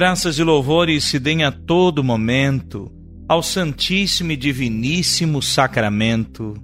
Graças 0.00 0.38
e 0.38 0.44
louvores 0.44 1.02
se 1.02 1.18
deem 1.18 1.42
a 1.42 1.50
todo 1.50 2.04
momento 2.04 2.88
ao 3.28 3.42
Santíssimo 3.42 4.30
e 4.30 4.36
Diviníssimo 4.36 5.42
Sacramento. 5.42 6.54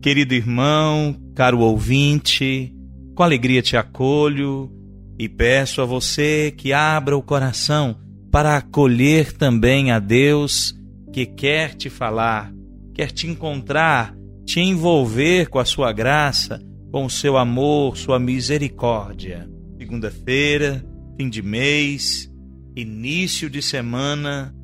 Querido 0.00 0.32
irmão, 0.32 1.14
caro 1.34 1.58
ouvinte, 1.58 2.74
com 3.14 3.22
alegria 3.22 3.60
te 3.60 3.76
acolho 3.76 4.72
e 5.18 5.28
peço 5.28 5.82
a 5.82 5.84
você 5.84 6.54
que 6.56 6.72
abra 6.72 7.14
o 7.14 7.22
coração 7.22 7.98
para 8.32 8.56
acolher 8.56 9.34
também 9.34 9.90
a 9.90 9.98
Deus 9.98 10.74
que 11.12 11.26
quer 11.26 11.74
te 11.74 11.90
falar, 11.90 12.50
quer 12.94 13.10
te 13.10 13.26
encontrar, 13.26 14.16
te 14.46 14.60
envolver 14.60 15.50
com 15.50 15.58
a 15.58 15.66
sua 15.66 15.92
graça, 15.92 16.62
com 16.90 17.04
o 17.04 17.10
seu 17.10 17.36
amor, 17.36 17.98
sua 17.98 18.18
misericórdia. 18.18 19.46
Segunda-feira, 19.76 20.82
fim 21.18 21.28
de 21.28 21.42
mês, 21.42 22.32
início 22.76 23.48
de 23.48 23.62
semana, 23.62 24.54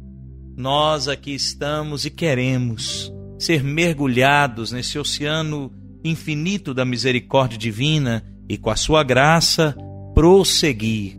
nós 0.57 1.07
aqui 1.07 1.33
estamos 1.33 2.05
e 2.05 2.11
queremos 2.11 3.13
ser 3.39 3.63
mergulhados 3.63 4.73
nesse 4.73 4.99
oceano 4.99 5.73
infinito 6.05 6.75
da 6.75 6.85
misericórdia 6.85 7.57
divina 7.57 8.25
e 8.49 8.59
com 8.59 8.69
a 8.69 8.77
sua 8.77 9.03
graça 9.03 9.77
prosseguir. 10.15 11.19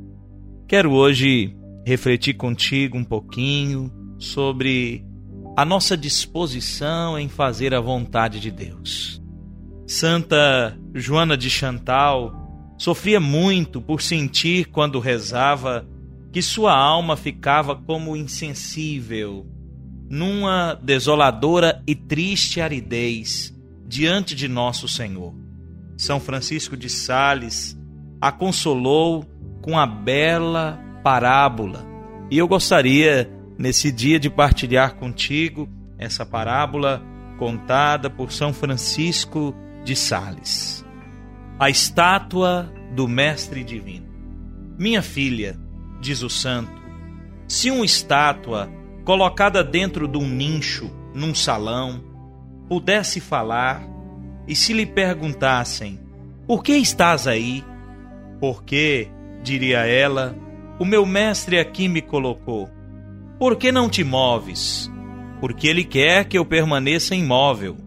Quero 0.67 0.91
hoje 0.91 1.55
refletir 1.85 2.33
contigo 2.33 2.97
um 2.97 3.03
pouquinho 3.03 3.91
sobre 4.19 5.05
a 5.57 5.65
nossa 5.65 5.97
disposição 5.97 7.17
em 7.17 7.27
fazer 7.27 7.73
a 7.73 7.79
vontade 7.79 8.39
de 8.39 8.51
Deus. 8.51 9.21
Santa 9.87 10.77
Joana 10.93 11.37
de 11.37 11.49
Chantal 11.49 12.33
sofria 12.77 13.19
muito 13.19 13.81
por 13.81 14.01
sentir 14.01 14.65
quando 14.65 14.99
rezava 14.99 15.87
que 16.31 16.41
sua 16.41 16.73
alma 16.73 17.17
ficava 17.17 17.75
como 17.75 18.15
insensível, 18.15 19.45
numa 20.09 20.73
desoladora 20.75 21.81
e 21.85 21.93
triste 21.93 22.61
aridez 22.61 23.53
diante 23.85 24.33
de 24.33 24.47
nosso 24.47 24.87
Senhor. 24.87 25.33
São 25.97 26.19
Francisco 26.19 26.77
de 26.77 26.89
Sales 26.89 27.77
a 28.21 28.31
consolou 28.31 29.25
com 29.61 29.77
a 29.77 29.85
bela 29.85 30.79
parábola. 31.03 31.85
E 32.29 32.37
eu 32.37 32.47
gostaria, 32.47 33.29
nesse 33.57 33.91
dia, 33.91 34.19
de 34.19 34.29
partilhar 34.29 34.95
contigo 34.95 35.67
essa 35.97 36.25
parábola 36.25 37.03
contada 37.37 38.09
por 38.09 38.31
São 38.31 38.53
Francisco 38.53 39.53
de 39.83 39.95
Sales. 39.95 40.85
A 41.59 41.69
estátua 41.69 42.71
do 42.95 43.07
Mestre 43.07 43.63
Divino. 43.63 44.07
Minha 44.77 45.01
filha, 45.01 45.59
diz 46.01 46.23
o 46.23 46.29
santo, 46.29 46.81
se 47.47 47.69
uma 47.69 47.85
estátua 47.85 48.69
colocada 49.05 49.63
dentro 49.63 50.07
de 50.07 50.17
um 50.17 50.27
nicho, 50.27 50.91
num 51.13 51.35
salão, 51.35 52.03
pudesse 52.67 53.19
falar, 53.19 53.87
e 54.47 54.55
se 54.55 54.73
lhe 54.73 54.85
perguntassem: 54.85 55.99
Por 56.47 56.63
que 56.63 56.73
estás 56.73 57.27
aí? 57.27 57.63
Porque, 58.39 59.07
diria 59.43 59.85
ela, 59.85 60.35
o 60.79 60.85
meu 60.85 61.05
mestre 61.05 61.59
aqui 61.59 61.87
me 61.87 62.01
colocou. 62.01 62.69
Por 63.37 63.55
que 63.55 63.71
não 63.71 63.89
te 63.89 64.03
moves? 64.03 64.91
Porque 65.39 65.67
ele 65.67 65.83
quer 65.83 66.25
que 66.25 66.37
eu 66.37 66.45
permaneça 66.45 67.15
imóvel. 67.15 67.77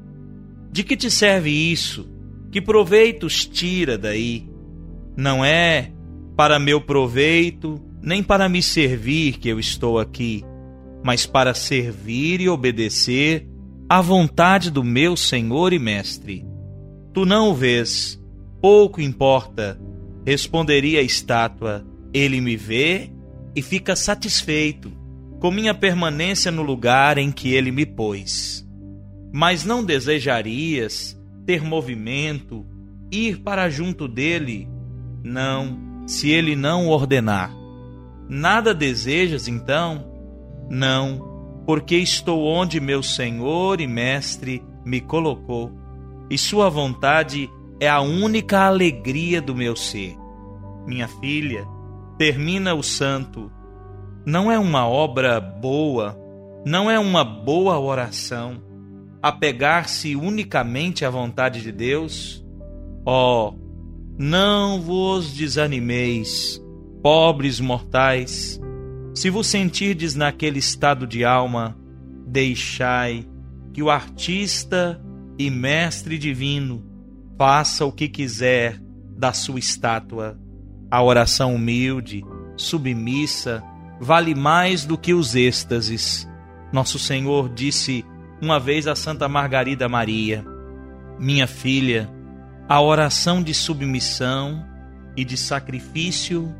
De 0.71 0.83
que 0.83 0.97
te 0.97 1.11
serve 1.11 1.51
isso? 1.51 2.09
Que 2.51 2.61
proveitos 2.61 3.47
tira 3.47 3.97
daí? 3.97 4.49
Não 5.17 5.45
é 5.45 5.93
para 6.37 6.59
meu 6.59 6.81
proveito, 6.81 7.81
nem 8.05 8.23
para 8.23 8.49
me 8.49 8.63
servir 8.63 9.39
que 9.39 9.49
eu 9.49 9.59
estou 9.59 9.99
aqui, 9.99 10.45
mas 11.03 11.25
para 11.25 11.55
servir 11.55 12.41
e 12.41 12.49
obedecer 12.49 13.49
à 13.89 14.01
vontade 14.03 14.71
do 14.71 14.85
meu 14.85 15.17
Senhor 15.17 15.73
e 15.73 15.79
Mestre. 15.79 16.45
Tu 17.15 17.25
não 17.25 17.51
o 17.51 17.55
vês, 17.55 18.21
pouco 18.61 19.01
importa, 19.01 19.81
responderia 20.27 21.01
a 21.01 21.03
estátua 21.03 21.85
ele 22.13 22.41
me 22.41 22.57
vê 22.57 23.11
e 23.57 23.61
fica 23.61 23.97
satisfeito 23.97 24.93
com 25.41 25.51
minha 25.51 25.75
permanência 25.75 26.51
no 26.53 26.63
lugar 26.63 27.19
em 27.19 27.33
que 27.33 27.53
ele 27.53 27.73
me 27.73 27.85
pôs. 27.85 28.65
Mas 29.33 29.65
não 29.65 29.83
desejarias 29.83 31.21
ter 31.45 31.63
movimento, 31.63 32.65
ir 33.11 33.41
para 33.41 33.69
junto 33.69 34.07
dele? 34.07 34.69
Não, 35.25 36.07
se 36.07 36.31
ele 36.31 36.55
não 36.55 36.87
ordenar. 36.89 37.64
Nada 38.29 38.75
desejas 38.75 39.49
então? 39.49 40.05
Não, 40.69 41.63
porque 41.67 41.97
estou 41.97 42.45
onde 42.45 42.81
meu 42.81 43.03
Senhor 43.03 43.81
e 43.81 43.87
Mestre 43.87 44.63
me 44.85 45.01
colocou, 45.01 45.71
e 46.31 46.39
Sua 46.39 46.69
vontade 46.71 47.51
é 47.81 47.89
a 47.89 48.01
única 48.01 48.61
alegria 48.61 49.41
do 49.43 49.55
meu 49.55 49.77
ser. 49.77 50.17
Minha 50.87 51.09
filha, 51.09 51.67
termina 52.19 52.75
o 52.75 52.83
santo. 52.83 53.51
Não 54.25 54.51
é 54.51 54.59
uma 54.59 54.89
obra 54.89 55.41
boa, 55.41 56.19
não 56.65 56.91
é 56.91 56.99
uma 56.99 57.25
boa 57.25 57.79
oração 57.79 58.63
apegar-se 59.25 60.15
unicamente 60.15 61.03
à 61.03 61.09
vontade 61.09 61.63
de 61.63 61.73
Deus? 61.73 62.45
Oh, 63.07 63.55
não 64.19 64.83
vos 64.83 65.33
desanimeis, 65.33 66.63
pobres 67.05 67.61
mortais. 67.61 68.59
Se 69.15 69.29
vos 69.29 69.47
sentirdes 69.47 70.15
naquele 70.15 70.59
estado 70.59 71.07
de 71.07 71.23
alma, 71.23 71.77
deixai 72.27 73.29
que 73.75 73.83
o 73.83 73.91
artista 73.91 74.99
e 75.39 75.51
mestre 75.51 76.17
divino 76.17 76.83
faça 77.37 77.85
o 77.85 77.93
que 77.93 78.09
quiser 78.09 78.81
da 79.15 79.35
sua 79.35 79.59
estátua 79.59 80.43
a 80.91 81.03
oração 81.03 81.57
humilde, 81.57 82.25
submissa, 82.57 83.61
vale 84.01 84.35
mais 84.35 84.85
do 84.85 84.97
que 84.97 85.13
os 85.13 85.35
êxtases. 85.35 86.29
Nosso 86.73 87.01
Senhor 87.01 87.49
disse 87.49 88.05
uma 88.41 88.61
vez 88.61 88.87
a 88.87 88.95
Santa 88.95 89.29
Margarida 89.29 89.89
Maria: 89.89 90.45
Minha 91.19 91.49
filha, 91.49 92.09
a 92.69 92.81
oração 92.81 93.43
de 93.43 93.53
submissão 93.53 94.65
e 95.17 95.25
de 95.25 95.37
sacrifício 95.37 96.55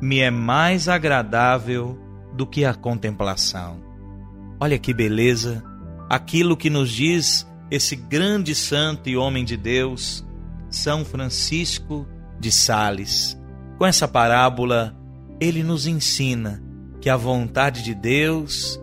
me 0.00 0.20
é 0.20 0.30
mais 0.30 0.88
agradável 0.88 1.98
do 2.34 2.46
que 2.46 2.64
a 2.64 2.74
contemplação. 2.74 3.82
Olha 4.60 4.78
que 4.78 4.94
beleza, 4.94 5.62
aquilo 6.08 6.56
que 6.56 6.70
nos 6.70 6.90
diz 6.90 7.46
esse 7.70 7.94
grande 7.94 8.54
santo 8.54 9.08
e 9.08 9.16
homem 9.16 9.44
de 9.44 9.56
Deus, 9.56 10.26
São 10.70 11.04
Francisco 11.04 12.06
de 12.40 12.50
Sales. 12.50 13.38
Com 13.76 13.86
essa 13.86 14.08
parábola, 14.08 14.96
ele 15.40 15.62
nos 15.62 15.86
ensina 15.86 16.62
que 17.00 17.10
a 17.10 17.16
vontade 17.16 17.82
de 17.82 17.94
Deus 17.94 18.80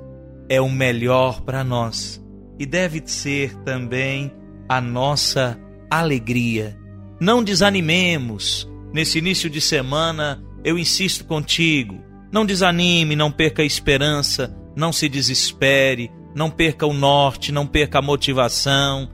é 0.47 0.61
o 0.61 0.69
melhor 0.69 1.41
para 1.41 1.63
nós 1.63 2.23
e 2.59 2.65
deve 2.65 3.01
ser 3.05 3.55
também 3.63 4.31
a 4.69 4.79
nossa 4.79 5.59
alegria. 5.89 6.77
Não 7.19 7.43
desanimemos. 7.43 8.69
Nesse 8.93 9.17
início 9.17 9.49
de 9.49 9.59
semana, 9.59 10.41
eu 10.65 10.79
insisto 10.79 11.23
contigo. 11.23 12.03
Não 12.31 12.43
desanime, 12.45 13.15
não 13.15 13.31
perca 13.31 13.61
a 13.61 13.65
esperança, 13.65 14.53
não 14.75 14.91
se 14.91 15.07
desespere, 15.07 16.11
não 16.35 16.49
perca 16.49 16.87
o 16.87 16.93
norte, 16.93 17.51
não 17.51 17.67
perca 17.67 17.99
a 17.99 18.01
motivação. 18.01 19.07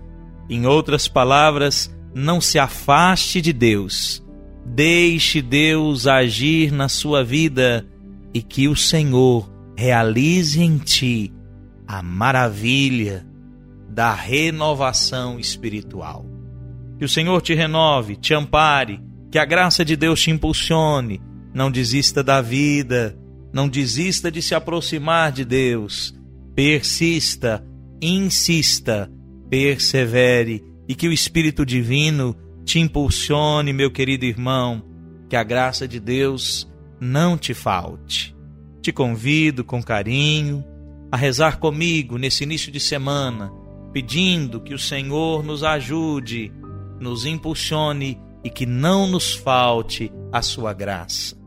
Em 0.50 0.66
outras 0.66 1.10
palavras, 1.10 1.94
não 2.16 2.40
se 2.40 2.58
afaste 2.58 3.42
de 3.42 3.52
Deus. 3.52 4.26
Deixe 4.66 5.42
Deus 5.42 6.08
agir 6.08 6.72
na 6.72 6.88
sua 6.88 7.24
vida 7.24 7.86
e 8.34 8.42
que 8.42 8.70
o 8.70 8.76
Senhor 8.76 9.52
realize 9.78 10.62
em 10.62 10.78
ti 10.78 11.34
a 11.86 12.02
maravilha 12.02 13.28
da 13.90 14.14
renovação 14.14 15.38
espiritual. 15.38 16.26
Que 16.98 17.04
o 17.04 17.10
Senhor 17.10 17.42
te 17.42 17.54
renove, 17.54 18.16
te 18.16 18.34
ampare 18.34 19.02
Que 19.32 19.40
a 19.40 19.46
graça 19.46 19.84
de 19.84 19.96
Deus 19.96 20.22
te 20.22 20.30
impulsione. 20.30 21.22
Não 21.54 21.72
desista 21.72 22.24
da 22.24 22.42
vida. 22.42 23.18
Não 23.54 23.68
desista 23.68 24.32
de 24.32 24.42
se 24.42 24.56
aproximar 24.56 25.32
de 25.32 25.44
Deus. 25.44 26.14
Persista, 26.56 27.66
insista, 28.02 29.12
persevere 29.50 30.64
e 30.88 30.96
que 30.96 31.08
o 31.08 31.14
Espírito 31.14 31.66
Divino 31.66 32.36
te 32.66 32.80
impulsione, 32.80 33.74
meu 33.74 33.92
querido 33.92 34.26
irmão. 34.26 34.84
Que 35.30 35.36
a 35.36 35.44
graça 35.44 35.88
de 35.88 36.00
Deus 36.00 36.70
não 37.00 37.38
te 37.38 37.54
falte. 37.54 38.36
Te 38.82 38.92
convido 38.92 39.64
com 39.64 39.82
carinho 39.82 40.64
a 41.12 41.18
rezar 41.18 41.60
comigo 41.60 42.18
nesse 42.18 42.44
início 42.44 42.72
de 42.72 42.80
semana, 42.80 43.52
pedindo 43.92 44.62
que 44.62 44.74
o 44.74 44.80
Senhor 44.80 45.44
nos 45.44 45.64
ajude, 45.64 46.52
nos 47.00 47.26
impulsione 47.26 48.18
e 48.44 48.50
que 48.50 48.66
não 48.66 49.08
nos 49.08 49.34
falte 49.34 50.12
a 50.32 50.42
sua 50.42 50.74
graça. 50.74 51.41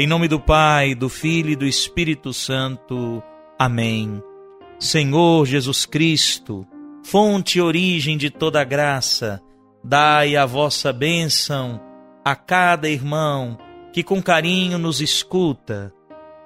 Em 0.00 0.06
nome 0.06 0.28
do 0.28 0.40
Pai, 0.40 0.94
do 0.94 1.10
Filho 1.10 1.50
e 1.50 1.56
do 1.56 1.66
Espírito 1.66 2.32
Santo. 2.32 3.22
Amém. 3.58 4.22
Senhor 4.78 5.44
Jesus 5.44 5.84
Cristo, 5.84 6.66
fonte 7.04 7.58
e 7.58 7.60
origem 7.60 8.16
de 8.16 8.30
toda 8.30 8.64
graça, 8.64 9.42
dai 9.84 10.36
a 10.36 10.46
vossa 10.46 10.90
bênção 10.90 11.78
a 12.24 12.34
cada 12.34 12.88
irmão 12.88 13.58
que 13.92 14.02
com 14.02 14.22
carinho 14.22 14.78
nos 14.78 15.02
escuta, 15.02 15.92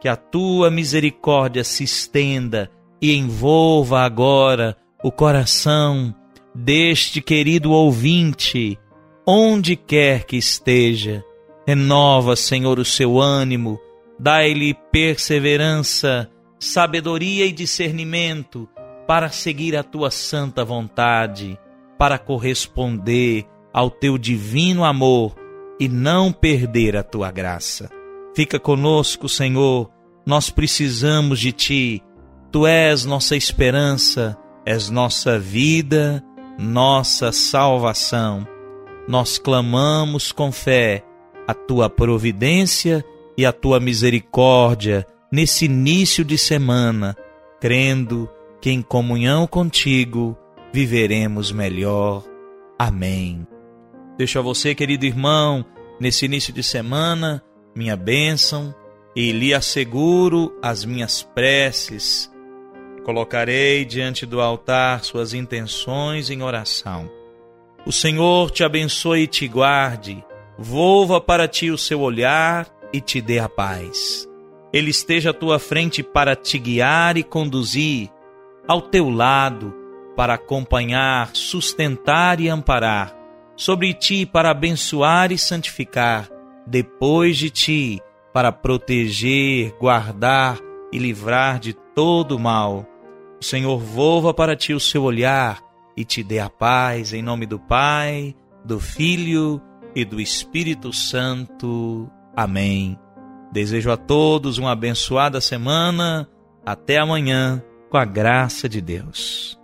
que 0.00 0.08
a 0.08 0.16
tua 0.16 0.68
misericórdia 0.68 1.62
se 1.62 1.84
estenda 1.84 2.68
e 3.00 3.14
envolva 3.14 4.00
agora 4.00 4.76
o 5.00 5.12
coração 5.12 6.12
deste 6.52 7.22
querido 7.22 7.70
ouvinte, 7.70 8.76
onde 9.24 9.76
quer 9.76 10.24
que 10.24 10.36
esteja. 10.36 11.24
Renova, 11.66 12.36
Senhor, 12.36 12.78
o 12.78 12.84
seu 12.84 13.20
ânimo, 13.20 13.80
dai-lhe 14.18 14.74
perseverança, 14.92 16.30
sabedoria 16.58 17.46
e 17.46 17.52
discernimento 17.52 18.68
para 19.06 19.30
seguir 19.30 19.76
a 19.76 19.82
tua 19.82 20.10
santa 20.10 20.64
vontade, 20.64 21.58
para 21.98 22.18
corresponder 22.18 23.46
ao 23.72 23.90
teu 23.90 24.18
divino 24.18 24.84
amor 24.84 25.34
e 25.80 25.88
não 25.88 26.32
perder 26.32 26.96
a 26.96 27.02
tua 27.02 27.30
graça. 27.30 27.90
Fica 28.34 28.58
conosco, 28.58 29.28
Senhor, 29.28 29.90
nós 30.26 30.50
precisamos 30.50 31.40
de 31.40 31.52
ti. 31.52 32.02
Tu 32.50 32.66
és 32.66 33.04
nossa 33.04 33.36
esperança, 33.36 34.36
és 34.66 34.90
nossa 34.90 35.38
vida, 35.38 36.22
nossa 36.58 37.32
salvação. 37.32 38.46
Nós 39.08 39.38
clamamos 39.38 40.32
com 40.32 40.52
fé 40.52 41.04
a 41.46 41.54
tua 41.54 41.90
providência 41.90 43.04
e 43.36 43.44
a 43.44 43.52
tua 43.52 43.80
misericórdia 43.80 45.06
nesse 45.30 45.64
início 45.64 46.24
de 46.24 46.38
semana, 46.38 47.16
crendo 47.60 48.30
que 48.60 48.70
em 48.70 48.80
comunhão 48.80 49.46
contigo 49.46 50.38
viveremos 50.72 51.52
melhor. 51.52 52.24
Amém. 52.78 53.46
Deixo 54.16 54.38
a 54.38 54.42
você, 54.42 54.74
querido 54.74 55.04
irmão, 55.04 55.64
nesse 55.98 56.24
início 56.24 56.52
de 56.52 56.62
semana, 56.62 57.42
minha 57.74 57.96
bênção 57.96 58.74
e 59.14 59.32
lhe 59.32 59.52
asseguro 59.52 60.56
as 60.62 60.84
minhas 60.84 61.22
preces. 61.22 62.30
Colocarei 63.04 63.84
diante 63.84 64.24
do 64.24 64.40
altar 64.40 65.04
suas 65.04 65.34
intenções 65.34 66.30
em 66.30 66.42
oração. 66.42 67.10
O 67.84 67.92
Senhor 67.92 68.50
te 68.50 68.64
abençoe 68.64 69.22
e 69.22 69.26
te 69.26 69.46
guarde, 69.46 70.24
volva 70.58 71.20
para 71.20 71.48
ti 71.48 71.70
o 71.70 71.78
seu 71.78 72.00
olhar 72.00 72.68
e 72.92 73.00
te 73.00 73.20
dê 73.20 73.38
a 73.38 73.48
paz. 73.48 74.28
Ele 74.72 74.90
esteja 74.90 75.30
à 75.30 75.34
tua 75.34 75.58
frente 75.58 76.02
para 76.02 76.34
te 76.34 76.58
guiar 76.58 77.16
e 77.16 77.22
conduzir, 77.22 78.10
ao 78.66 78.80
teu 78.80 79.10
lado 79.10 79.74
para 80.16 80.34
acompanhar, 80.34 81.30
sustentar 81.34 82.40
e 82.40 82.48
amparar 82.48 83.14
sobre 83.56 83.94
ti 83.94 84.26
para 84.26 84.50
abençoar 84.50 85.30
e 85.32 85.38
santificar, 85.38 86.28
depois 86.66 87.36
de 87.36 87.50
ti 87.50 88.00
para 88.32 88.50
proteger, 88.50 89.74
guardar 89.78 90.58
e 90.92 90.98
livrar 90.98 91.60
de 91.60 91.72
todo 91.72 92.38
mal. 92.38 92.86
O 93.40 93.44
Senhor 93.44 93.78
volva 93.78 94.34
para 94.34 94.56
ti 94.56 94.72
o 94.72 94.80
seu 94.80 95.04
olhar 95.04 95.62
e 95.96 96.04
te 96.04 96.22
dê 96.22 96.40
a 96.40 96.50
paz 96.50 97.12
em 97.12 97.22
nome 97.22 97.46
do 97.46 97.58
Pai, 97.58 98.34
do 98.64 98.80
Filho 98.80 99.60
e 99.94 100.04
do 100.04 100.20
Espírito 100.20 100.92
Santo. 100.92 102.10
Amém. 102.36 102.98
Desejo 103.52 103.90
a 103.90 103.96
todos 103.96 104.58
uma 104.58 104.72
abençoada 104.72 105.40
semana. 105.40 106.28
Até 106.66 106.98
amanhã, 106.98 107.62
com 107.90 107.96
a 107.96 108.04
graça 108.04 108.68
de 108.68 108.80
Deus. 108.80 109.58